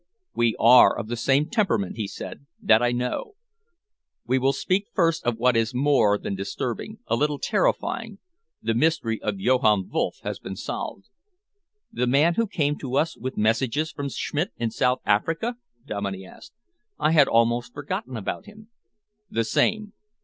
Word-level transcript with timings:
"We 0.33 0.55
are 0.59 0.97
of 0.97 1.09
the 1.09 1.15
same 1.15 1.47
temperament," 1.47 1.95
he 1.95 2.07
said. 2.07 2.47
"That 2.59 2.81
I 2.81 2.91
know. 2.91 3.35
We 4.25 4.39
will 4.39 4.51
speak 4.51 4.87
first 4.95 5.23
of 5.25 5.37
what 5.37 5.55
is 5.55 5.75
more 5.75 6.17
than 6.17 6.33
disturbing 6.33 6.97
a 7.05 7.15
little 7.15 7.37
terrifying. 7.37 8.17
The 8.63 8.73
mystery 8.73 9.21
of 9.21 9.39
Johann 9.39 9.89
Wolff 9.89 10.17
has 10.23 10.39
been 10.39 10.55
solved." 10.55 11.07
"The 11.91 12.07
man 12.07 12.33
who 12.33 12.47
came 12.47 12.79
to 12.79 12.97
us 12.97 13.15
with 13.15 13.37
messages 13.37 13.91
from 13.91 14.09
Schmidt 14.09 14.49
in 14.57 14.71
South 14.71 15.01
Africa?" 15.05 15.57
Dominey 15.85 16.25
asked. 16.25 16.53
"I 16.97 17.11
had 17.11 17.27
almost 17.27 17.71
forgotten 17.71 18.17
about 18.17 18.47
him." 18.47 18.69
"The 19.29 19.43
same. 19.43 19.93